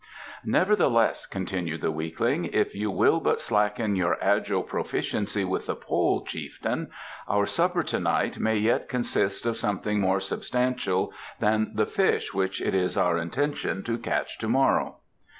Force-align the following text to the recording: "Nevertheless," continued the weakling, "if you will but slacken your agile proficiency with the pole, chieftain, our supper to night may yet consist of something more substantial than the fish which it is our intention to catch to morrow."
"Nevertheless," 0.47 1.27
continued 1.27 1.81
the 1.81 1.91
weakling, 1.91 2.45
"if 2.45 2.73
you 2.73 2.89
will 2.89 3.19
but 3.19 3.39
slacken 3.39 3.95
your 3.95 4.17
agile 4.19 4.63
proficiency 4.63 5.43
with 5.45 5.67
the 5.67 5.75
pole, 5.75 6.25
chieftain, 6.25 6.89
our 7.27 7.45
supper 7.45 7.83
to 7.83 7.99
night 7.99 8.39
may 8.39 8.57
yet 8.57 8.89
consist 8.89 9.45
of 9.45 9.57
something 9.57 9.99
more 9.99 10.19
substantial 10.19 11.13
than 11.39 11.73
the 11.75 11.85
fish 11.85 12.33
which 12.33 12.63
it 12.63 12.73
is 12.73 12.97
our 12.97 13.19
intention 13.19 13.83
to 13.83 13.99
catch 13.99 14.39
to 14.39 14.47
morrow." 14.47 14.97